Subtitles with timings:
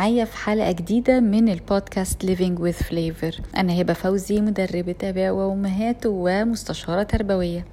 [0.00, 3.40] معايا في حلقة جديدة من البودكاست Living with Flavor.
[3.56, 7.64] أنا هبة فوزي مدربة آباء وأمهات ومستشارة تربوية.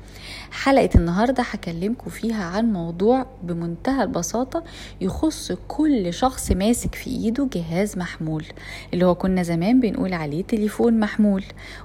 [0.52, 4.64] حلقة النهاردة هكلمكم فيها عن موضوع بمنتهى البساطة
[5.02, 8.46] يخص كل شخص ماسك في إيده جهاز محمول
[8.94, 11.44] اللي هو كنا زمان بنقول عليه تليفون محمول.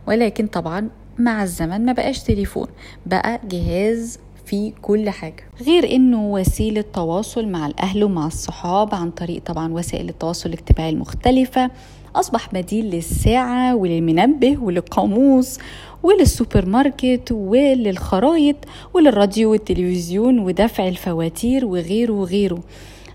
[0.09, 0.89] ولكن طبعا
[1.19, 2.67] مع الزمن ما بقاش تليفون
[3.07, 5.45] بقى جهاز في كل حاجة.
[5.67, 11.71] غير إنه وسيلة تواصل مع الأهل ومع الصحاب عن طريق طبعا وسائل التواصل الاجتماعي المختلفة.
[12.17, 15.59] أصبح بديل للساعة وللمنبه وللقاموس
[16.03, 18.57] وللسوبر ماركت وللخرايط
[18.95, 22.63] وللراديو والتلفزيون ودفع الفواتير وغيره وغيره.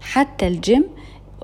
[0.02, 0.84] حتى الجيم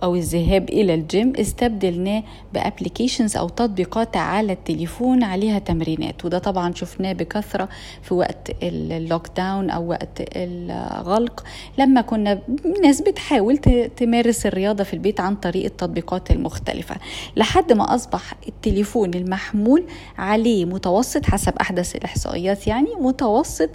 [0.03, 6.25] أو الذهاب إلى الجيم استبدلناه ب applications أو تطبيقات على التليفون عليها تمرينات.
[6.25, 7.69] وده طبعا شفناه بكثرة
[8.01, 11.43] في وقت ال lockdown أو وقت الغلق.
[11.77, 12.41] لما كنا
[12.83, 13.57] ناس بتحاول
[13.97, 16.95] تمارس الرياضة في البيت عن طريق التطبيقات المختلفة.
[17.35, 19.83] لحد ما أصبح التليفون المحمول
[20.17, 23.69] عليه متوسط حسب أحدث الإحصائيات يعني متوسط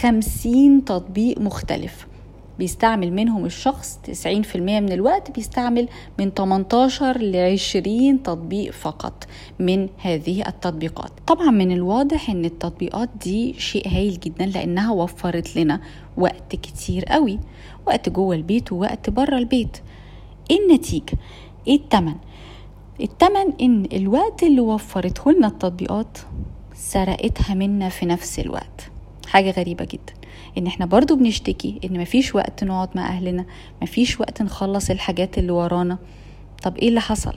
[0.00, 2.07] خمسين تطبيق مختلف.
[2.58, 9.26] بيستعمل منهم الشخص 90% من الوقت بيستعمل من 18 ل 20 تطبيق فقط
[9.58, 11.10] من هذه التطبيقات.
[11.26, 15.80] طبعا من الواضح إن التطبيقات دي شيء هايل جدا لأنها وفرت لنا
[16.16, 17.38] وقت كتير قوي
[17.86, 19.76] وقت جوه البيت ووقت بره البيت.
[20.50, 21.18] إيه النتيجة؟
[21.66, 22.14] إيه التمن؟
[23.00, 26.18] التمن إن الوقت اللي وفرته لنا التطبيقات
[26.74, 28.90] سرقتها منا في نفس الوقت.
[29.26, 30.17] حاجة غريبة جدا.
[30.58, 33.44] إن إحنا برضو بنشتكي إن مفيش وقت نقعد مع أهلنا
[33.82, 35.98] مفيش وقت نخلص الحاجات اللي ورانا.
[36.62, 37.34] طب إيه اللي حصل؟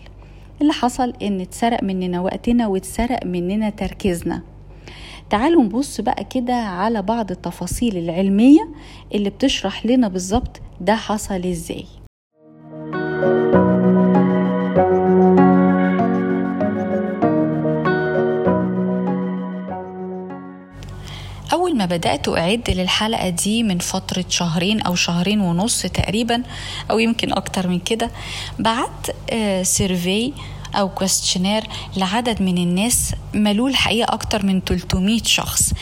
[0.62, 4.42] اللي حصل إن اتسرق مننا وقتنا واتسرق مننا تركيزنا.
[5.30, 8.70] تعالوا نبص بقى كده على بعض التفاصيل العلمية
[9.16, 11.86] اللي بتشرح لنا بالظبط ده حصل إزاي.
[13.24, 13.61] أول
[21.82, 26.44] ما بدأت أعد للحلقة دي من فترة شهرين أو شهرين ونص تقريبا
[26.92, 28.12] أو يمكن أكتر من كده.
[28.60, 29.08] بعت
[29.62, 30.34] سيرفي
[30.76, 31.64] أو questionnaire
[31.98, 35.74] لعدد من الناس ملوه الحقيقة أكتر من 300 شخص.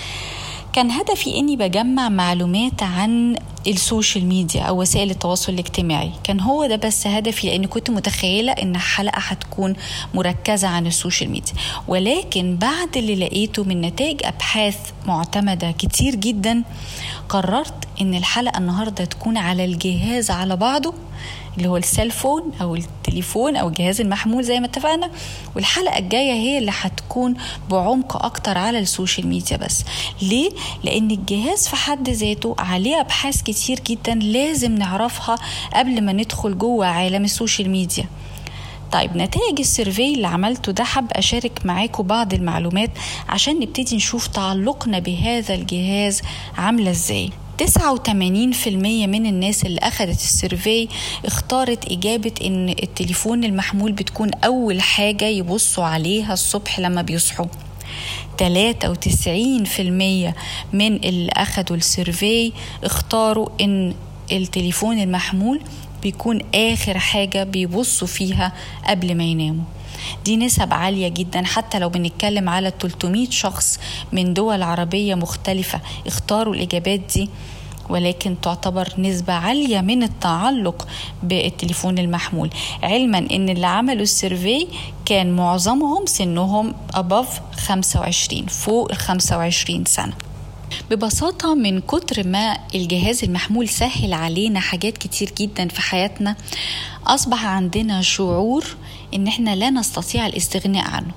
[0.80, 3.36] كان هدفي إني بجمع معلومات عن
[3.68, 6.12] السوشيال ميديا أو وسائل التواصل الاجتماعي.
[6.24, 9.74] كان هو ده بس هدفي لأن كنت متخيلة إن حلقة هتكون
[10.14, 11.54] مركزة عن السوشيال ميديا.
[11.88, 16.64] ولكن بعد اللي لقيته من نتائج أبحاث معتمدة كتير جدا
[17.30, 20.94] قررت إن الحلقة النهارده تكون على الجهاز على بعضه.
[21.60, 25.12] اللي هو ال cellphone أو التليفون أو الجهاز المحمول زي ما اتفقنا.
[25.56, 27.36] والحلقة الجاية هي اللي هتكون
[27.70, 29.84] بعمق أكتر على السوشيال ميديا بس.
[30.22, 30.50] ليه؟
[30.84, 35.36] لأن الجهاز في حد ذاته عليه أبحاث كتير جدا لازم نعرفها
[35.74, 38.06] قبل ما ندخل جوه عالم السوشيال ميديا.
[38.92, 42.90] طيب نتائج ال survey اللي عملته ده حب أشارك معاكم بعض المعلومات
[43.30, 46.22] عشان نبتدي نشوف تعلقنا بهذا الجهاز
[46.58, 47.30] عاملة إزاي.
[47.60, 47.64] 89%
[49.08, 50.88] من الناس اللي أخدت ال survey
[51.26, 57.46] اختارت إجابة إن التليفون المحمول بتكون أول حاجة يبصوا عليها الصبح لما بيصحوا.
[58.38, 58.42] 93%
[60.74, 62.52] من اللي أخدوا ال survey
[62.84, 63.94] اختاروا إن
[64.32, 65.62] التليفون المحمول
[66.04, 68.54] بيكون آخر حاجة بيبصوا فيها
[68.88, 69.64] قبل ما يناموا.
[70.26, 73.80] دي نسب عالية جدا حتى لو بنتكلم على 300 شخص
[74.12, 77.30] من دول عربية مختلفة اختاروا الإجابات دي
[77.90, 80.88] ولكن تعتبر نسبة عالية من التعلق
[81.24, 82.50] بالتليفون المحمول.
[82.84, 84.68] علما إن اللي عملوا السيرفي
[85.06, 90.14] كان معظمهم سنهم above 25 فوق ال 25 سنة.
[90.92, 96.36] ببساطة من كتر ما الجهاز المحمول سهل علينا حاجات كتير جدا في حياتنا
[97.08, 98.66] أصبح عندنا شعور
[99.14, 101.12] إن إحنا لا نستطيع الاستغناء عنه.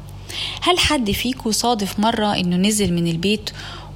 [0.62, 3.50] هل حد فيكم صادف مرة إنه نزل من البيت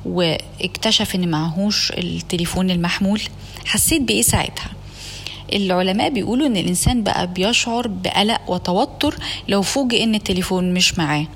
[0.05, 3.21] واكتشف إن معهوش التليفون المحمول؟
[3.65, 4.71] حسيت بإيه ساعتها؟
[5.53, 9.15] العلماء بيقولوا إن الإنسان بقى بيشعر بقلق وتوتر
[9.49, 11.27] لو فوجئ إن التليفون مش معاه.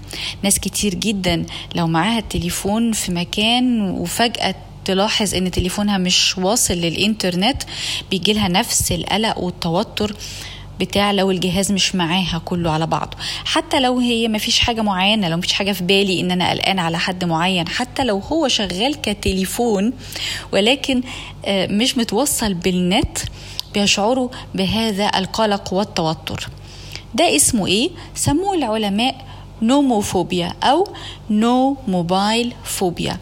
[0.42, 4.54] ناس كتير جدا لو معاها التليفون في مكان وفجأة
[4.84, 7.62] تلاحظ إن تليفونها مش واصل للإنترنت
[8.10, 10.16] بيجي لها نفس القلق والتوتر
[10.80, 13.16] بتاع لو الجهاز مش معاها كله على بعضه.
[13.44, 16.78] حتى لو هي ما فيش حاجة معينة لو مفيش حاجة في بالي إن أنا قلقان
[16.78, 19.92] على حد معين حتى لو هو شغال كتليفون
[20.52, 21.02] ولكن
[21.48, 23.18] مش متوصل بالنت
[23.74, 26.48] بيشعروا بهذا القلق والتوتر.
[27.14, 29.24] ده اسمه إيه؟ سموه العلماء
[29.62, 30.88] nomophobia أو
[31.30, 33.18] no mobile phobia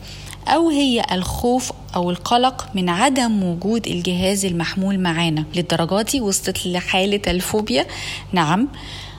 [0.49, 5.45] أو هي الخوف أو القلق من عدم وجود الجهاز المحمول معانا.
[5.55, 7.87] للدرجة دي وصلت لحالة الفوبيا؟
[8.33, 8.69] نعم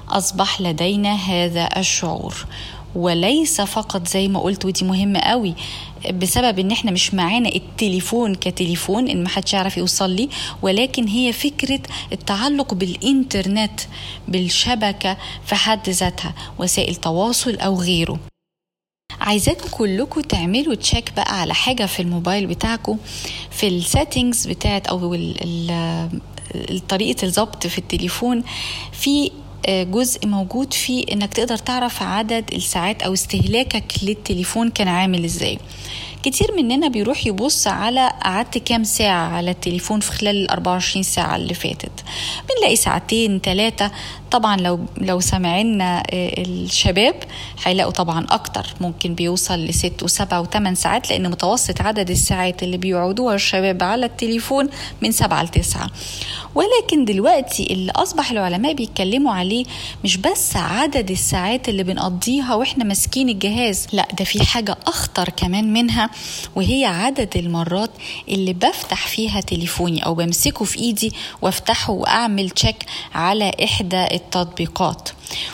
[0.09, 2.45] أصبح لدينا هذا الشعور.
[2.95, 5.53] وليس فقط زي ما قلت ودي مهمة قوي
[6.13, 10.29] بسبب إن إحنا مش معانا التليفون كتليفون إن محدش يعرف يوصل لي
[10.61, 11.79] ولكن هي فكرة
[12.11, 13.81] التعلق بالإنترنت
[14.27, 18.19] بالشبكة في حد ذاتها وسائل تواصل أو غيره.
[19.21, 22.97] عايزاكم كلكم تعملوا check بقى على حاجة في الموبايل بتاعكم
[23.51, 24.99] في ال settings بتاعت أو
[26.89, 28.43] طريقة الضبط في التليفون
[28.91, 29.31] في
[29.67, 35.59] جزء موجود فيه إنك تقدر تعرف عدد الساعات أو استهلاكك للتليفون كان عامل إزاي.
[36.23, 41.35] كتير مننا بيروح يبص على قعدت كام ساعة على التليفون في خلال ال 24 ساعة
[41.35, 42.03] اللي فاتت.
[42.49, 43.91] بنلاقي ساعتين ثلاثة
[44.31, 47.15] طبعا لو لو سمعنا آه، الشباب
[47.63, 48.67] هيلاقوا طبعا أكتر.
[48.81, 54.69] ممكن بيوصل لست وسبع وثمان ساعات لأن متوسط عدد الساعات اللي بيقعدوها الشباب على التليفون
[55.01, 55.89] من سبعة لتسعة
[56.55, 59.65] ولكن دلوقتي اللي أصبح العلماء بيتكلموا عليه
[60.03, 65.73] مش بس عدد الساعات اللي بنقضيها وإحنا ماسكين الجهاز لا ده في حاجة أخطر كمان
[65.73, 66.09] منها
[66.55, 67.91] وهي عدد المرات
[68.29, 72.85] اللي بفتح فيها تليفوني أو بمسكه في إيدي وأفتحه وأعمل check
[73.15, 75.09] على إحدى التطبيقات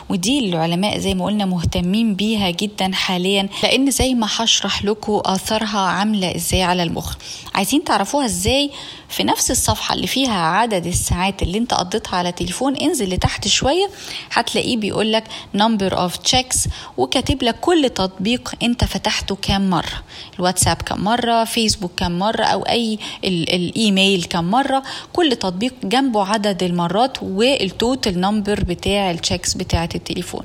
[0.08, 5.78] ودي العلماء زي ما قلنا مهتمين بيها جدا حاليا لأن زي ما هشرح لكم اثرها
[5.78, 7.14] عاملة إزاي على المخ.
[7.54, 8.70] عايزين تعرفوها إزاي
[9.08, 12.76] في نفس الصفحة اللي فيها عدد الساعات اللي أنت قضيتها على تليفون.
[12.76, 13.90] انزل لتحت شوية
[14.32, 15.24] هتلاقيه بيقول لك
[15.54, 20.02] number of checks وكاتب لك كل تطبيق أنت فتحته كام مرة.
[20.38, 24.82] الواتساب كام مرة فيسبوك كام مرة أو أي الإيميل كام مرة.
[25.12, 30.42] كل تطبيق جنبه عدد المرات وال total number بتاع ال checks بتاعة التليفون.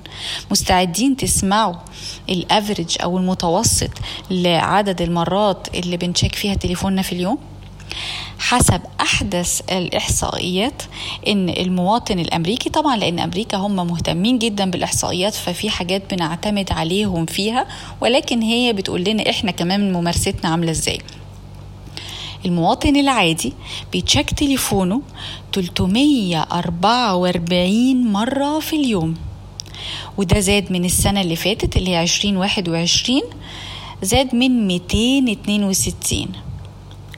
[0.51, 1.75] مستعدين تسمعوا
[2.29, 3.89] ال average أو المتوسط
[4.31, 7.37] لعدد المرات اللي بنشيك فيها تليفوننا في اليوم؟
[8.39, 10.83] حسب أحدث الإحصائيات
[11.27, 17.67] إن المواطن الأمريكي طبعا لأن أمريكا هم مهتمين جدا بالإحصائيات ففي حاجات بنعتمد عليهم فيها
[18.01, 20.99] ولكن هي بتقول لنا إحنا كمان ممارستنا عاملة إزاي.
[22.45, 23.53] المواطن العادي
[23.91, 25.01] بيتشيك تليفونه
[25.53, 29.15] 344 مرة في اليوم.
[30.17, 33.21] وده زاد من السنة اللي فاتت اللي هي 2021
[34.03, 36.27] زاد من 262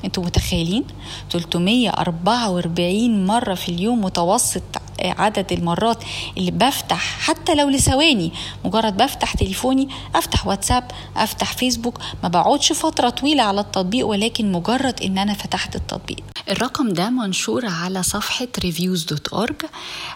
[0.06, 0.84] أنتوا متخيلين؟
[1.32, 4.62] 344 مرة في اليوم متوسط
[5.04, 6.04] عدد المرات
[6.38, 8.32] اللي بفتح حتى لو لثواني
[8.66, 15.02] مجرد بفتح تليفوني أفتح واتساب أفتح فيسبوك ما بقعدش فترة طويلة على التطبيق ولكن مجرد
[15.02, 16.18] إن أنا فتحت التطبيق.
[16.50, 19.66] الرقم ده منشور على صفحة reviews.org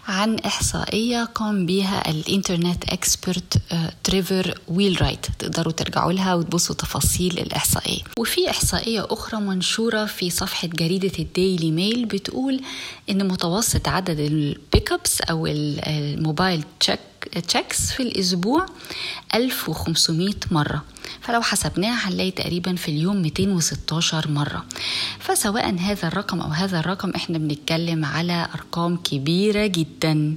[0.08, 3.58] عن إحصائية قام بها ال internet expert
[4.04, 8.02] Trevor Wheelwright تقدروا ترجعوا لها وتبصوا تفاصيل الإحصائية.
[8.20, 12.62] وفي إحصائية أخرى منشورة في صفحة جريدة الديلي ميل بتقول
[13.10, 14.20] إن متوسط عدد
[14.78, 17.00] ال pickups أو ال mobile check
[17.48, 18.66] checks في الأسبوع
[19.36, 20.84] 1500 مرة.
[21.22, 24.66] فلو حسبناها هنلاقي تقريبا في اليوم 216 مرة.
[25.20, 30.36] فسواء هذا الرقم أو هذا الرقم إحنا بنتكلم على أرقام كبيرة جدا.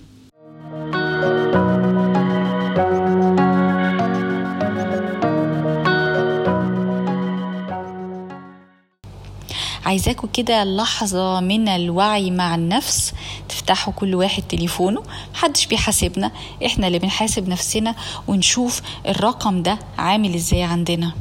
[9.90, 13.12] عايزاكم كده لحظة من الوعي مع النفس
[13.49, 15.02] تفتحوا كل واحد تليفونه
[15.35, 16.30] محدش بيحاسبنا
[16.66, 17.94] إحنا اللي بنحاسب نفسنا
[18.28, 21.12] ونشوف الرقم ده عامل إزاي عندنا.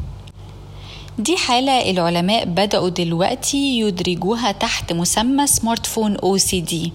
[1.20, 6.94] دي حالة العلماء بدأوا دلوقتي يدرجوها تحت مسمى smartphone OCD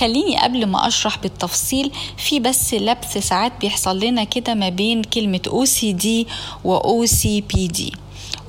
[0.00, 5.40] خليني قبل ما أشرح بالتفصيل في بس لبس ساعات بيحصل لنا كده ما بين كلمة
[5.46, 6.26] OCD
[6.64, 7.04] و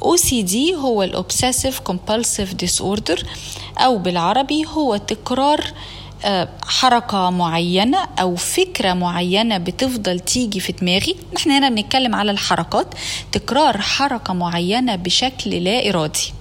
[0.03, 3.24] أو OCD هو ال obsessive compulsive disorder
[3.77, 5.74] أو بالعربي هو تكرار
[6.25, 11.15] آه، حركة معينة أو فكرة معينة بتفضل تيجي في دماغي.
[11.38, 12.88] إحنا هنا بنتكلم على الحركات
[13.31, 16.33] تكرار حركة معينة بشكل لا إرادي.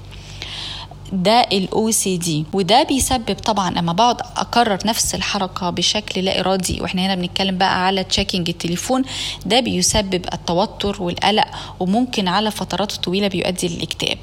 [1.13, 6.81] ده ال OCD وده بيسبب طبعا أما بقعد أكرر نفس الحركة بشكل لا إرادي.
[6.81, 9.03] وإحنا هنا بنتكلم بقى على checking التليفون.
[9.47, 11.45] ده بيسبب التوتر والقلق
[11.81, 14.19] وممكن على فترات طويلة بيؤدي للاكتئاب.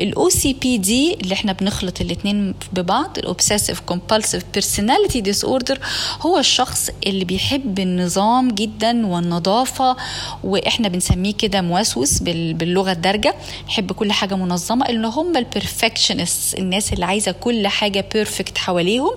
[0.00, 5.78] ال OCPD اللي إحنا بنخلط الاثنين ببعض ال obsessive compulsive personality disorder
[6.20, 9.96] هو الشخص اللي بيحب النظام جدا والنظافة
[10.44, 13.34] وإحنا بنسميه كده موسوس باللغة الدارجة.
[13.66, 18.58] بيحب كل حاجة منظمة اللي هم ال perfectionist الناس الناس اللي عايزة كل حاجة perfect
[18.58, 19.10] حواليهم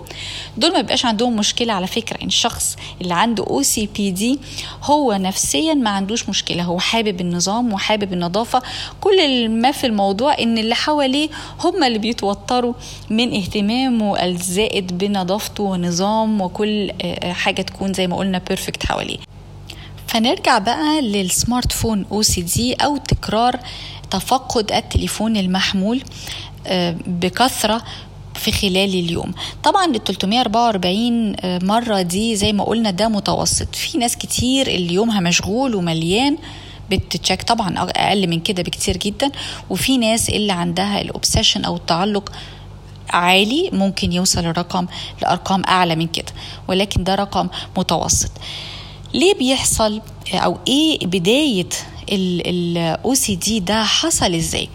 [0.58, 2.22] دول ما بيبقاش عندهم مشكلة على فكرة.
[2.22, 4.40] ان الشخص اللي عنده OCPD
[4.84, 6.64] هو نفسيا ما عندوش مشكلة.
[6.64, 8.62] هو حابب النظام وحابب النظافة.
[9.02, 11.30] كل ما في الموضوع إن اللي حواليه
[11.64, 12.74] هم اللي بيتوتروا
[13.10, 19.18] من اهتمامه الزائد بنظافته ونظام وكل آه، حاجة تكون زي ما قلنا perfect حواليه.
[20.08, 23.60] فنرجع بقى لل smartphone OCD أو تكرار
[24.12, 26.02] تفقد التليفون المحمول.
[27.08, 27.82] بكثرة
[28.36, 29.34] في خلال اليوم.
[29.64, 33.76] طبعا ال 344 آه، مرة دي زي ما قلنا ده متوسط.
[33.76, 36.38] في ناس كتير اللي يومها مشغول ومليان
[36.92, 39.32] بت check طبعا أقل من كده بكتير جدا.
[39.70, 42.32] وفي ناس اللي عندها ال obsession أو التعلق
[43.10, 44.86] عالي ممكن يوصل الرقم
[45.22, 46.32] لأرقام أعلى من كده.
[46.68, 48.32] ولكن ده رقم متوسط.
[49.14, 50.02] ليه بيحصل؟
[50.34, 51.70] أو إيه بداية
[52.12, 54.70] ال OCD ده حصل إزاي؟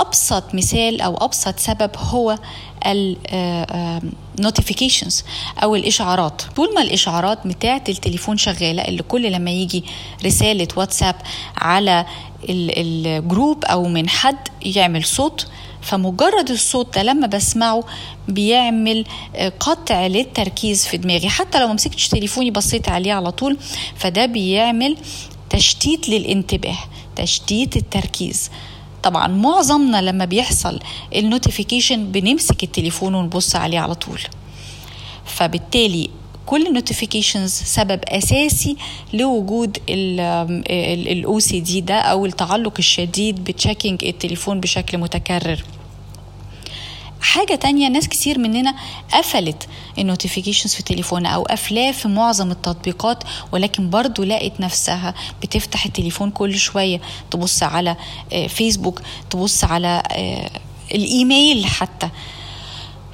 [0.00, 2.38] أبسط مثال أو أبسط سبب هو
[2.86, 5.24] ال notifications
[5.62, 6.42] أو الإشعارات.
[6.56, 9.84] طول ما الإشعارات بتاعة التليفون شغالة اللي كل لما يجي
[10.24, 11.14] رسالة واتساب
[11.56, 12.06] على
[12.48, 15.46] الجروب أو من حد يعمل صوت
[15.80, 17.84] فمجرد الصوت ده لما بسمعه
[18.28, 19.04] بيعمل
[19.60, 21.28] قطع للتركيز في دماغي.
[21.28, 23.58] حتى لو مسكتش تليفوني بصيت عليه على طول
[23.96, 24.96] فده بيعمل
[25.50, 26.78] تشتيت للانتباه
[27.16, 28.50] تشتيت التركيز.
[29.02, 30.80] طبعا معظمنا لما بيحصل
[31.16, 34.20] ال notification بنمسك التليفون ونبص عليه على طول.
[35.24, 36.10] فبالتالي
[36.46, 38.76] كل ال notifications سبب أساسي
[39.12, 45.64] لوجود ال OCD ده أو التعلق الشديد ب checking التليفون بشكل متكرر.
[47.20, 48.74] حاجة تانية ناس كتير مننا
[49.12, 55.84] قفلت ال notifications في تليفونها أو قافلاه في معظم التطبيقات ولكن برضو لقت نفسها بتفتح
[55.86, 57.00] التليفون كل شوية.
[57.30, 57.96] تبص على
[58.48, 60.02] فيسبوك تبص على
[60.94, 62.08] الإيميل حتى.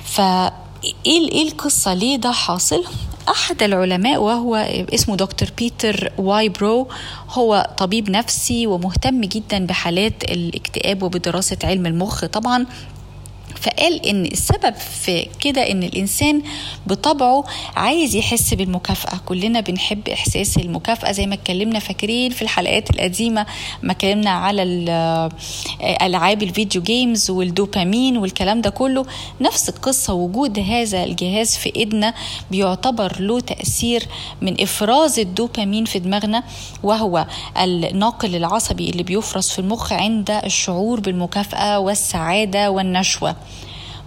[0.05, 2.85] ف إيه إيه القصة؟ ليه ده حاصل؟
[3.29, 4.57] أحد العلماء وهو
[4.95, 6.89] اسمه دكتور بيتر واي برو
[7.31, 12.25] هو طبيب نفسي ومهتم جدا بحالات الاكتئاب وبدراسة علم المخ.
[12.25, 12.67] طبعا
[13.65, 16.43] فقال إن السبب في كده إن الإنسان
[16.87, 17.45] بطبعه
[17.77, 19.21] عايز يحس بالمكافأة.
[19.27, 23.47] كلنا بنحب إحساس المكافأة زي ما اتكلمنا فاكرين في الحلقات القديمة
[23.83, 24.63] ما اتكلمنا على
[26.03, 29.07] ألعاب الفيديو games والدوبامين والكلام ده كله.
[29.41, 32.15] نفس القصة وجود هذا الجهاز في إيدنا
[32.51, 34.03] بيعتبر له تأثير
[34.43, 36.43] من إفراز الدوبامين في دماغنا
[36.83, 37.27] وهو
[37.63, 43.37] الناقل العصبي اللي بيفرز في المخ عند الشعور بالمكافأة والسعادة والنشوة.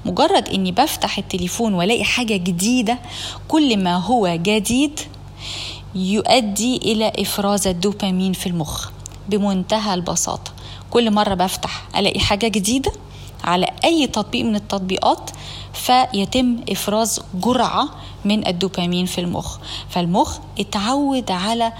[0.07, 2.99] مجرد إني بفتح التليفون وألاقي حاجة جديدة
[3.47, 4.99] كل ما هو جديد
[5.95, 8.89] يؤدي إلى إفراز الدوبامين في المخ
[9.29, 10.51] بمنتهى البساطة.
[10.89, 12.91] كل مرة بفتح ألاقي حاجة جديدة
[13.43, 15.31] على أي تطبيق من التطبيقات
[15.73, 17.89] فيتم إفراز جرعة
[18.25, 19.57] من الدوبامين في المخ.
[19.89, 21.73] فالمخ اتعود على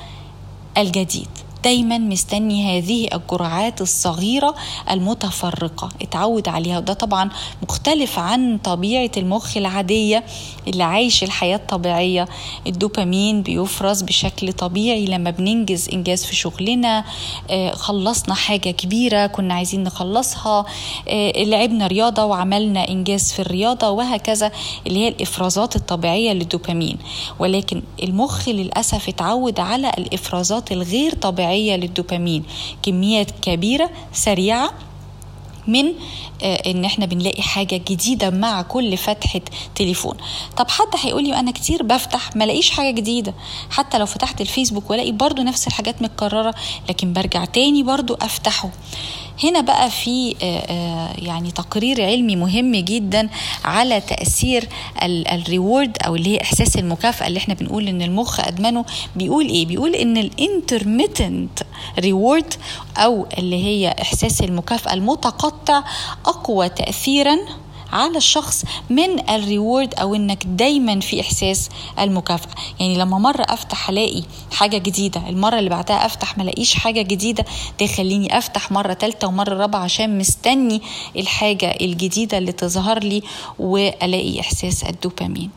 [0.77, 1.29] الجديد.
[1.68, 4.56] دايما مستني هذه الجرعات الصغيرة
[4.92, 5.90] المتفرقة.
[6.02, 6.78] اتعود عليها.
[6.78, 7.30] وده طبعا
[7.70, 10.24] مختلف عن طبيعة المخ العادية
[10.68, 12.28] اللي عايش الحياة الطبيعية.
[12.68, 17.04] الدوبامين بيفرز بشكل طبيعي لما بننجز إنجاز في شغلنا.
[17.50, 20.66] آه خلصنا حاجة كبيرة كنا عايزين نخلصها.
[21.08, 24.52] آه لعبنا رياضة وعملنا إنجاز في الرياضة وهكذا
[24.88, 26.98] اللي هي الإفرازات الطبيعية للدوبامين.
[27.40, 32.44] ولكن المخ للأسف اتعود على الإفرازات الغير طبيعية طبيعيه للدوبامين.
[32.84, 34.72] كميات كبيرة سريعة
[35.68, 35.94] من
[36.44, 39.42] إن إحنا بنلاقي حاجة جديدة مع كل فتحة
[39.76, 40.18] تليفون.
[40.58, 43.34] طب حد هيقول لي أنا كتير بفتح ما لاقيش حاجة جديدة.
[43.70, 46.54] حتى لو فتحت الفيسبوك والاقي برضو نفس الحاجات متكررة
[46.90, 48.70] لكن برجع تاني برضو أفتحه.
[49.44, 50.36] هنا بقى في
[51.17, 53.29] يعني تقرير علمي مهم جدا
[53.65, 54.67] على تأثير
[55.04, 58.86] ال reward أو اللي هي إحساس المكافأة اللي إحنا بنقول إن المخ أدمنه.
[59.15, 61.60] بيقول إيه؟ بيقول إن ال intermittent
[62.00, 62.54] reward
[62.98, 65.84] أو اللي هي إحساس المكافأة المتقطع
[66.25, 67.38] أقوى تاثيرا
[67.91, 72.56] على الشخص من الريورد أو إنك دايما في إحساس المكافأة.
[72.79, 77.46] يعني لما مرة أفتح ألاقي حاجة جديدة المرة اللي بعدها أفتح ما ألاقيش حاجة جديدة
[77.79, 80.82] ده يخليني أفتح مرة ثالثه ومرة رابعة عشان مستني
[81.15, 83.24] الحاجة الجديدة اللي تظهر لي
[83.60, 85.50] وألاقي إحساس الدوبامين.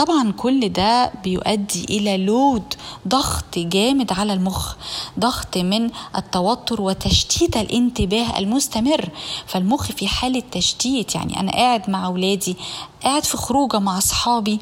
[0.00, 2.74] طبعا كل ده بيؤدي إلى لود
[3.08, 4.74] ضغط جامد على المخ
[5.18, 9.08] ضغط من التوتر وتشتيت الانتباه المستمر.
[9.46, 12.56] فالمخ في حالة تشتيت يعني أنا قاعد مع أولادي
[13.02, 14.60] قاعد في خروجة مع أصحابي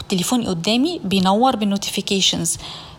[0.00, 2.56] التليفون قدامي بينور بال notifications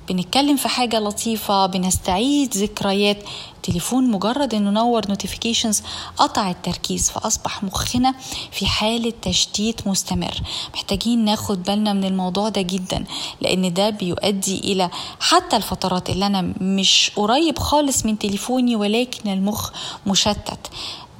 [0.09, 3.23] بنتكلم في حاجة لطيفة بنستعيد ذكريات.
[3.63, 5.83] تليفون مجرد إنه نور notifications
[6.17, 8.15] قطع التركيز فأصبح مخنا
[8.51, 10.41] في حالة تشتيت مستمر.
[10.73, 13.03] محتاجين ناخد بالنا من الموضوع ده جدا
[13.41, 14.89] لأن ده بيؤدي إلى
[15.19, 19.71] حتى الفترات اللي أنا مش قريب خالص من تليفوني ولكن المخ
[20.07, 20.59] مشتت.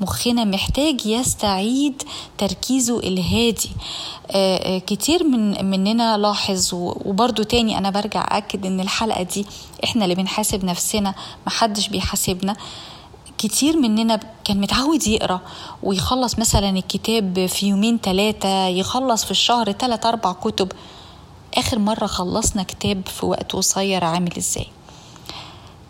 [0.02, 2.04] مخنا محتاج يستعيد
[2.38, 3.70] تركيزه الهادي.
[4.32, 9.46] آه، آه، كتير من مننا لاحظ وبرضو تاني أنا برجع أكد إن الحلقة دي
[9.84, 11.16] إحنا اللي بنحاسب نفسنا
[11.48, 12.56] محدش بيحاسبنا.
[13.38, 15.40] كتير مننا كان متعود يقرأ
[15.84, 20.72] ويخلص مثلا الكتاب في يومين ثلاثة يخلص في الشهر ثلاث أربع كتب.
[21.58, 24.68] آخر مرة خلصنا كتاب في وقت قصير عامل إزاي؟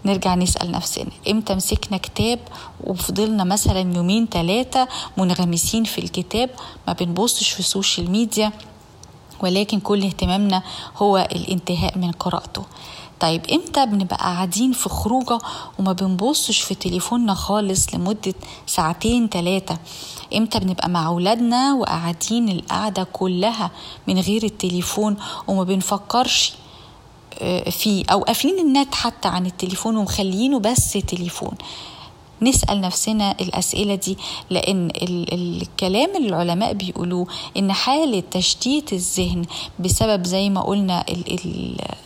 [0.05, 2.39] نرجع نسأل نفسنا إمتى مسكنا كتاب
[2.83, 4.87] وفضلنا مثلا يومين ثلاثة
[5.17, 6.49] منغمسين في الكتاب
[6.87, 8.51] ما بنبصش في السوشيال ميديا
[9.43, 10.63] ولكن كل اهتمامنا
[10.97, 12.63] هو الانتهاء من قراءته.
[13.19, 15.39] طيب إمتى بنبقى قاعدين في خروجة
[15.79, 18.33] وما بنبصش في تليفوننا خالص لمدة
[18.67, 19.77] ساعتين ثلاثة
[20.35, 23.71] إمتى بنبقى مع أولادنا وقاعدين القعدة كلها
[24.07, 26.53] من غير التليفون وما بنفكرش
[27.71, 31.51] فيه أو قافلين النت حتى عن التليفون ومخليينه بس تليفون.
[32.41, 34.17] نسأل نفسنا الأسئلة دي
[34.49, 34.91] لأن
[35.33, 37.27] الكلام اللي العلماء بيقولوه
[37.57, 39.45] إن حالة تشتيت الذهن
[39.79, 41.05] بسبب زي ما قلنا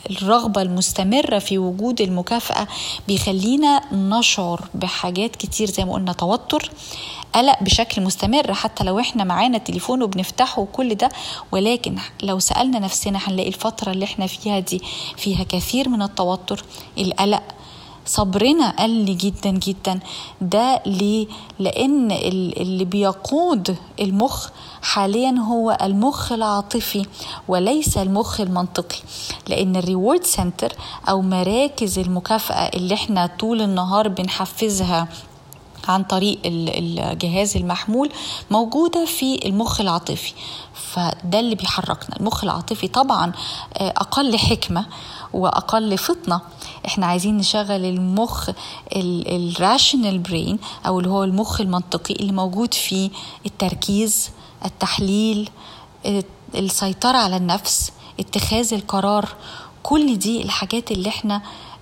[0.10, 2.68] الرغبة المستمرة في وجود المكافأة
[3.08, 6.72] بيخلينا نشعر بحاجات كتير زي ما قلنا توتر
[7.36, 8.54] قلق بشكل مستمر.
[8.54, 11.10] حتى لو إحنا معانا تليفون وبنفتحه وكل ده
[11.52, 14.82] ولكن لو سألنا نفسنا هنلاقي الفترة اللي إحنا فيها دي
[15.18, 16.66] فيها كثير من التوتر
[16.98, 17.44] القلق.
[18.06, 20.00] صبرنا قل جدا جدا.
[20.42, 21.28] ده ليه؟
[21.60, 24.50] لأن اللي بيقود المخ
[24.82, 27.06] حاليا هو المخ العاطفي
[27.48, 28.98] وليس المخ المنطقي.
[29.48, 30.74] لأن ال reward center
[31.10, 35.08] أو مراكز المكافأة اللي إحنا طول النهار بنحفزها
[35.88, 38.10] عن طريق الجهاز المحمول
[38.52, 40.34] موجودة في المخ العاطفي.
[40.74, 42.16] فده اللي بيحركنا.
[42.20, 43.32] المخ العاطفي طبعا
[43.78, 44.86] آه، أقل حكمة
[45.34, 46.42] وأقل فطنة.
[46.86, 48.50] إحنا عايزين نشغل المخ
[48.96, 53.10] الراشنال برين أو اللي هو المخ المنطقي اللي موجود فيه
[53.46, 54.30] التركيز
[54.66, 55.50] التحليل
[56.56, 59.30] السيطرة على النفس اتخاذ القرار.
[59.84, 61.73] كل دي الحاجات اللي إحنا آه، آه،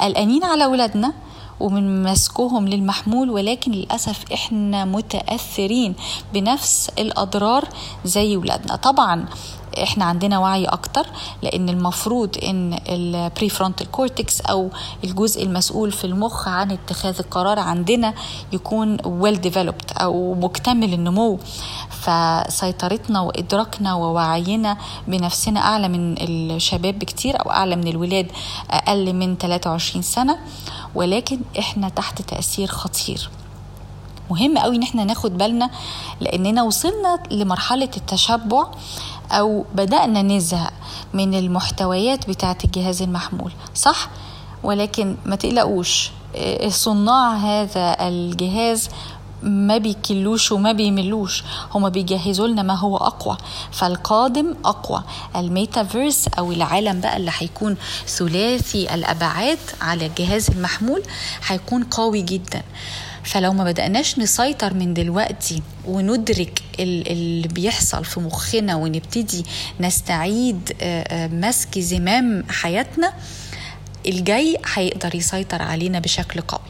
[0.00, 1.12] قلقانين على اولادنا
[1.60, 5.94] ومن مسكهم للمحمول ولكن للأسف إحنا متأثرين
[6.34, 7.68] بنفس الأضرار
[8.04, 8.76] زي ولادنا.
[8.76, 9.26] طبعا
[9.82, 11.06] إحنا عندنا وعي أكتر
[11.42, 14.70] لأن المفروض ان ال prefrontal cortex أو
[15.04, 18.14] الجزء المسؤول في المخ عن اتخاذ القرار عندنا
[18.52, 21.38] يكون well well developed أو مكتمل النمو.
[21.90, 24.76] فسيطرتنا وإدراكنا ووعينا
[25.08, 28.26] بنفسنا أعلى من الشباب بكتير أو أعلى من الولاد
[28.70, 30.38] أقل من 23 سنة
[30.94, 33.30] ولكن إحنا تحت تأثير خطير.
[34.30, 35.70] مهم قوي إن إحنا ناخد بالنا
[36.20, 38.66] لأننا وصلنا لمرحلة التشبع
[39.30, 40.72] أو بدأنا نزهق
[41.14, 44.08] من المحتويات بتاعة الجهاز المحمول صح؟
[44.62, 46.10] ولكن ما تقلقوش
[46.68, 48.88] صناع هذا الجهاز
[49.42, 53.36] ما بيكلوش وما بيملوش هما بيجهزوا لنا ما هو أقوى
[53.72, 55.02] فالقادم أقوى.
[55.36, 61.02] الميتافيرس أو العالم بقى اللي هيكون ثلاثي الأبعاد على الجهاز المحمول
[61.46, 62.62] هيكون قوي جدا.
[63.24, 69.44] فلو ما بدأناش نسيطر من دلوقتي وندرك اللي بيحصل في مخنا ونبتدي
[69.80, 70.72] نستعيد
[71.32, 73.12] مسك زمام حياتنا
[74.06, 76.60] الجاي هيقدر يسيطر علينا بشكل قوي.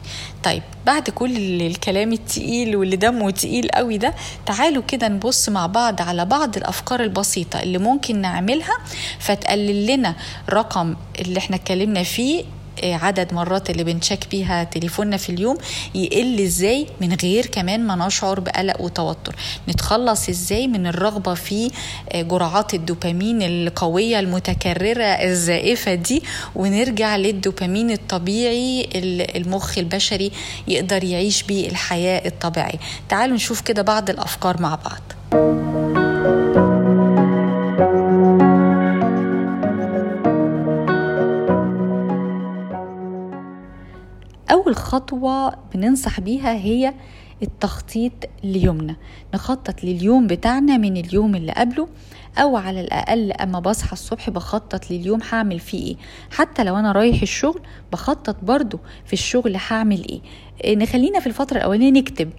[0.43, 4.13] طيب بعد كل الكلام التقيل واللي دمه تقيل قوي ده
[4.45, 8.77] تعالوا كده نبص مع بعض على بعض الأفكار البسيطة اللي ممكن نعملها
[9.19, 10.15] فتقلل لنا
[10.49, 12.43] رقم اللي إحنا اتكلمنا فيه
[12.83, 15.57] عدد مرات اللي بنشيك بيها تليفوننا في اليوم
[15.95, 19.35] يقل إزاي من غير كمان ما نشعر بقلق وتوتر.
[19.69, 21.71] نتخلص إزاي من الرغبة في
[22.15, 26.23] جرعات الدوبامين القوية المتكررة الزائفة دي
[26.55, 28.89] ونرجع للدوبامين الطبيعي
[29.35, 30.31] المخ البشري
[30.67, 32.79] يقدر يعيش بيه الحياة الطبيعية.
[33.09, 35.01] تعالوا نشوف كده بعض الأفكار مع بعض.
[44.69, 46.93] أول خطوة بننصح بيها هي
[47.43, 48.11] التخطيط
[48.43, 48.95] ليومنا.
[49.33, 51.87] نخطط لليوم بتاعنا من اليوم اللي قبله
[52.37, 55.95] أو على الأقل أما بصحى الصبح بخطط لليوم هعمل فيه إيه.
[56.31, 60.21] حتى لو أنا رايح الشغل بخطط برضو في الشغل هعمل
[60.63, 60.75] إيه.
[60.75, 62.29] نخلينا في الفترة الأولانية نكتب.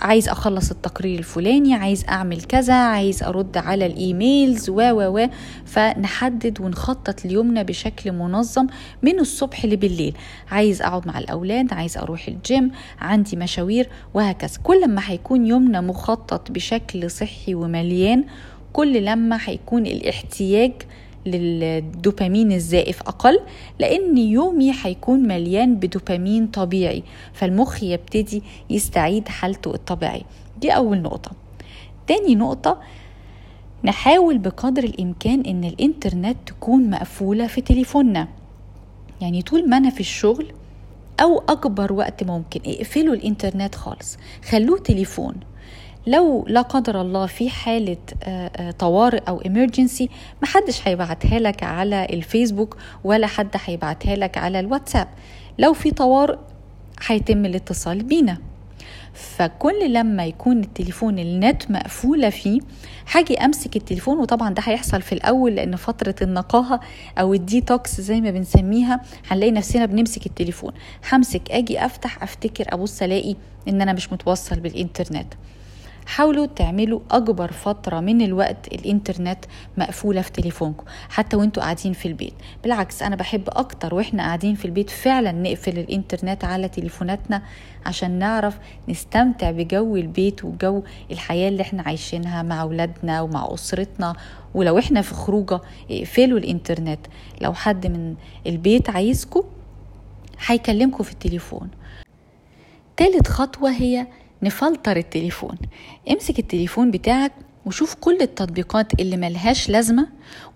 [0.00, 5.28] عايز أخلص التقرير الفلاني عايز أعمل كذا عايز أرد على ال emails و و و.
[5.64, 8.66] فنحدد ونخطط ليومنا بشكل منظم
[9.02, 10.16] من الصبح لبالليل.
[10.50, 14.58] عايز أقعد مع الأولاد عايز أروح الجيم عندي مشاوير وهكذا.
[14.62, 18.24] كل ما هيكون يومنا مخطط بشكل صحي ومليان
[18.72, 20.72] كل لما هيكون الاحتياج
[21.26, 23.40] للدوبامين الزائف أقل
[23.78, 27.02] لأن يومي هيكون مليان بدوبامين طبيعي
[27.32, 30.22] فالمخ يبتدي يستعيد حالته الطبيعية.
[30.60, 31.30] دي أول نقطة.
[32.06, 32.80] تاني نقطة
[33.84, 38.28] نحاول بقدر الإمكان إن الإنترنت تكون مقفولة في تليفوننا.
[39.20, 40.46] يعني طول ما أنا في الشغل
[41.20, 44.18] أو أكبر وقت ممكن اقفلوا الإنترنت خالص.
[44.48, 45.34] خلوه تليفون.
[46.06, 50.08] لو لا قدر الله في حالة آه، آه، طوارئ أو emergency
[50.42, 55.08] محدش هيبعتها لك على الفيسبوك ولا حد هيبعتها لك على الواتساب.
[55.58, 56.36] لو في طوارئ
[57.06, 58.38] هيتم الاتصال بينا.
[59.14, 62.60] فكل لما يكون التليفون النت مقفولة فيه
[63.06, 66.80] حاجي أمسك التليفون وطبعا ده هيحصل في الأول لأن فترة النقاهة
[67.18, 70.72] أو الديتوكس زي ما بنسميها هنلاقي نفسنا بنمسك التليفون.
[71.12, 73.34] همسك أجي أفتح أفتكر أبص ألاقي
[73.68, 75.34] إن أنا مش متوصل بالإنترنت.
[76.10, 79.44] حاولوا تعملوا أكبر فترة من الوقت الإنترنت
[79.76, 82.34] مقفولة في تليفونكم حتى وانتوا قاعدين في البيت.
[82.62, 87.42] بالعكس أنا بحب أكتر وإحنا قاعدين في البيت فعلا نقفل الإنترنت على تليفوناتنا
[87.86, 94.16] عشان نعرف نستمتع بجو البيت وجو الحياة اللي إحنا عايشينها مع أولادنا ومع أسرتنا.
[94.54, 97.06] ولو إحنا في خروجة اقفلوا الإنترنت.
[97.40, 98.14] لو حد من
[98.46, 99.42] البيت عايزكم
[100.46, 101.68] هيكلمكم في التليفون.
[102.96, 104.06] تالت خطوة هي
[104.42, 105.56] نفلتر التليفون.
[106.10, 107.32] امسك التليفون بتاعك
[107.66, 110.06] وشوف كل التطبيقات اللي ملهاش لازمة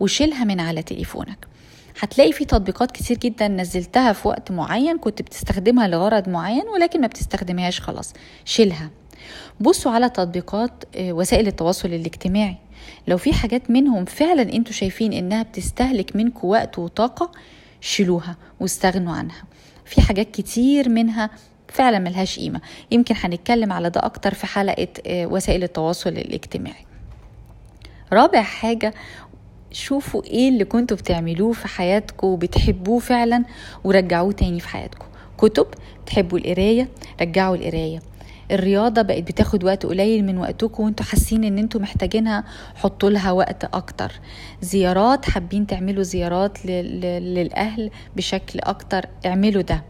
[0.00, 1.46] وشيلها من على تليفونك.
[2.00, 7.06] هتلاقي في تطبيقات كتير جدا نزلتها في وقت معين كنت بتستخدمها لغرض معين ولكن ما
[7.06, 8.12] بتستخدمهاش خلاص.
[8.44, 8.90] شيلها.
[9.60, 12.56] بصوا على تطبيقات آه، وسائل التواصل الاجتماعي.
[13.08, 17.30] لو في حاجات منهم فعلا أنتوا شايفين إنها بتستهلك منكم وقت وطاقة
[17.80, 19.44] شيلوها واستغنوا عنها.
[19.84, 21.30] في حاجات كتير منها
[21.74, 22.60] فعلا ملهاش قيمة.
[22.90, 26.86] يمكن هنتكلم على ده أكتر في حلقة آه، وسائل التواصل الاجتماعي.
[28.12, 28.94] رابع حاجة
[29.72, 33.44] شوفوا إيه اللي كنتوا بتعملوه في حياتكم وبتحبوه فعلا
[33.84, 35.06] ورجعوه تاني في حياتكم.
[35.38, 35.66] كتب
[36.06, 36.88] تحبوا القراية
[37.20, 37.98] رجعوا القراية.
[38.50, 43.64] الرياضة بقت بتاخد وقت قليل من وقتكم وانتوا حاسين إن أنتوا محتاجينها حطوا لها وقت
[43.64, 44.12] أكتر.
[44.62, 49.84] زيارات حابين تعملوا زيارات للأهل بشكل أكتر اعملوا ده.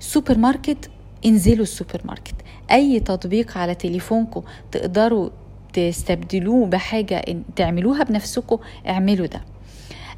[0.00, 0.90] سوبر ماركت
[1.26, 2.34] انزلوا السوبر ماركت
[2.72, 5.30] أي تطبيق على تليفونكم تقدروا
[5.72, 7.24] تستبدلوه بحاجة
[7.56, 9.40] تعملوها بنفسكم اعملوا ده.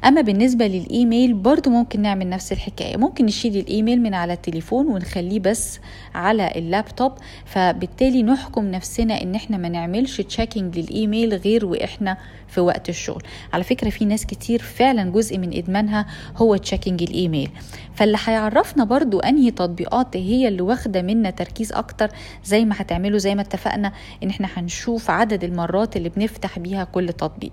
[0.05, 2.97] أما بالنسبة للإيميل برضو ممكن نعمل نفس الحكاية.
[2.97, 5.79] ممكن نشيل الإيميل من على التليفون ونخليه بس
[6.15, 7.11] على اللابتوب
[7.45, 13.23] فبالتالي نحكم نفسنا إن إحنا ما نعملش checking للإيميل غير وإحنا في وقت الشغل.
[13.53, 16.05] على فكرة في ناس كتير فعلا جزء من إدمانها
[16.37, 17.49] هو checking الإيميل.
[17.95, 22.09] فاللي هيعرفنا برضو أنهي تطبيقات هي اللي واخدة منا تركيز أكتر
[22.45, 23.91] زي ما هتعملوا زي ما اتفقنا
[24.23, 27.51] إن إحنا هنشوف عدد المرات اللي بنفتح بيها كل تطبيق.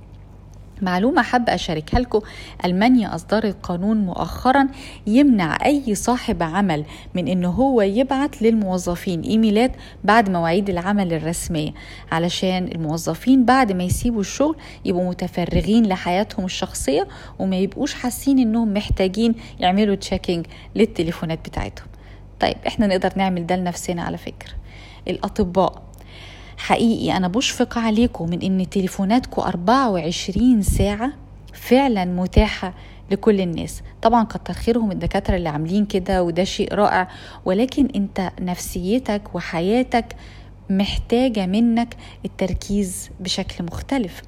[0.83, 2.21] معلومة حابة أشاركها لكم.
[2.65, 4.69] ألمانيا أصدرت قانون مؤخرا
[5.07, 9.73] يمنع أي صاحب عمل من أنه هو يبعت للموظفين إيميلات
[10.05, 11.71] بعد مواعيد العمل الرسمية
[12.13, 19.35] علشان الموظفين بعد ما يسيبوا الشغل يبقوا متفرغين لحياتهم الشخصية وما يبقوش حاسين أنهم محتاجين
[19.61, 21.87] يعملوا تشيكينج للتليفونات بتاعتهم.
[22.41, 24.53] طيب إحنا نقدر نعمل ده لنفسنا على فكرة.
[25.09, 25.90] الأطباء
[26.61, 31.13] حقيقي أنا بشفق عليكم من إن تليفوناتكم 24 ساعة
[31.53, 32.75] فعلا متاحة
[33.11, 33.83] لكل الناس.
[34.03, 37.09] طبعا كتر خيرهم الدكاترة اللي عاملين كده وده شيء رائع.
[37.45, 40.17] ولكن أنت نفسيتك وحياتك
[40.71, 44.23] محتاجة منك التركيز بشكل مختلف.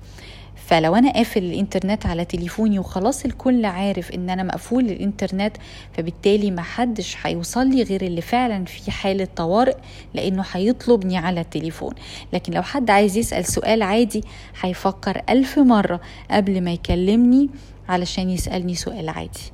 [0.73, 5.57] فلو أنا قافل الإنترنت على تليفوني وخلاص الكل عارف إن أنا مقفول الإنترنت
[5.93, 9.77] فبالتالي ما حدش هيوصل لي غير اللي فعلا في حالة طوارئ
[10.15, 11.95] لأنه هيطلبني على التليفون.
[12.33, 14.25] لكن لو حد عايز يسأل سؤال عادي
[14.61, 17.51] هيفكر ألف مرة قبل ما يكلمني
[17.89, 19.53] علشان يسألني سؤال عادي.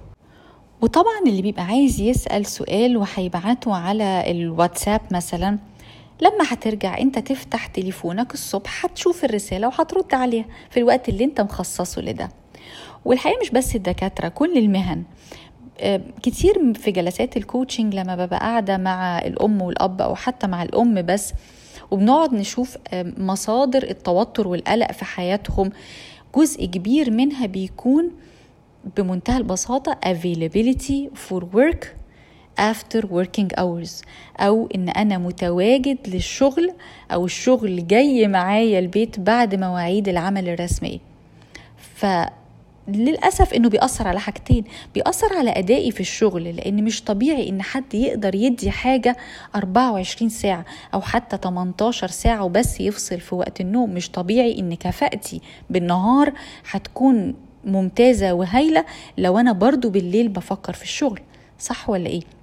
[0.80, 5.58] وطبعا اللي بيبقى عايز يسأل سؤال وهيبعته على الواتساب مثلا
[6.20, 12.02] لما هترجع انت تفتح تليفونك الصبح هتشوف الرسالة وهترد عليها في الوقت اللي انت مخصصه
[12.02, 12.28] لده.
[13.04, 15.02] والحقيقة مش بس الدكاترة كل المهن.
[15.80, 21.02] آه، كتير في جلسات الكوتشنج لما ببقى قاعدة مع الأم والأب أو حتى مع الأم
[21.02, 21.32] بس
[21.90, 25.70] وبنقعد نشوف آه، مصادر التوتر والقلق في حياتهم.
[26.36, 28.10] جزء كبير منها بيكون
[28.96, 31.86] بمنتهى البساطة availability for work.
[32.58, 34.04] After working hours.
[34.40, 36.72] أو إن أنا متواجد للشغل
[37.12, 40.98] أو الشغل جاي معايا البيت بعد مواعيد العمل الرسمية.
[41.94, 42.06] ف
[42.88, 44.64] للأسف إنه بيأثر على حاجتين.
[44.94, 49.16] بيأثر على أدائي في الشغل لأن مش طبيعي إن حد يقدر يدي حاجة
[49.56, 53.90] 24 ساعة أو حتى 18 ساعة وبس يفصل في وقت النوم.
[53.90, 55.40] مش طبيعي إن كفاءتي
[55.70, 56.32] بالنهار
[56.70, 58.84] هتكون ممتازة وهايلة
[59.18, 61.20] لو أنا برضو بالليل بفكر في الشغل.
[61.58, 62.37] صح ولا إيه؟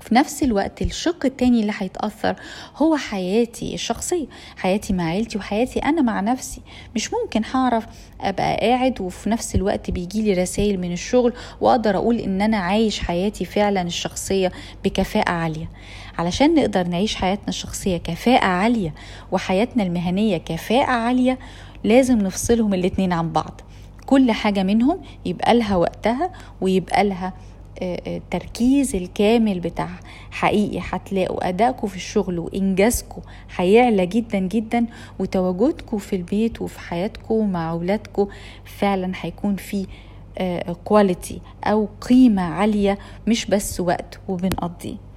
[0.00, 2.36] في نفس الوقت الشق التاني اللي هيتأثر
[2.76, 6.60] هو حياتي الشخصية حياتي مع عيلتي وحياتي أنا مع نفسي.
[6.94, 7.86] مش ممكن هعرف
[8.20, 13.44] أبقى قاعد وفي نفس الوقت بيجيلي رسائل من الشغل وأقدر أقول إن أنا عايش حياتي
[13.44, 14.52] فعلا الشخصية
[14.84, 15.68] بكفاءة عالية.
[16.18, 18.94] علشان نقدر نعيش حياتنا الشخصية كفاءة عالية
[19.32, 21.38] وحياتنا المهنية كفاءة عالية
[21.84, 23.60] لازم نفصلهم الاتنين عن بعض.
[24.06, 26.30] كل حاجة منهم يبقى لها وقتها
[26.60, 27.32] ويبقى لها
[27.82, 30.80] التركيز الكامل بتاعها حقيقي.
[30.82, 33.20] هتلاقوا أدائكم في الشغل وإنجازكم
[33.56, 34.86] هيعلى جدا جدا
[35.18, 38.28] وتواجدكم في البيت وفي حياتكم مع أولادكم
[38.64, 39.86] فعلا هيكون في
[40.84, 45.07] quality أو قيمة عالية مش بس وقت وبنقضيه.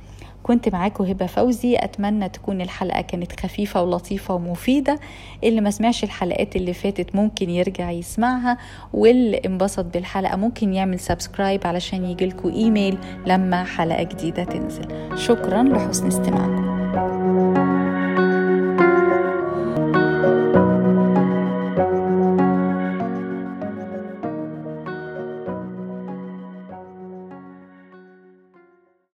[0.43, 1.75] كنت معاكم هبة فوزي.
[1.75, 4.99] أتمنى تكون الحلقة كانت خفيفة ولطيفة ومفيدة.
[5.43, 8.57] اللي ما سمعش الحلقات اللي فاتت ممكن يرجع يسمعها.
[8.93, 15.17] واللي انبسط بالحلقة ممكن يعمل subscribe علشان يجيلكوا إيميل لما حلقة جديدة تنزل.
[15.17, 17.80] شكرا لحسن استماعكم.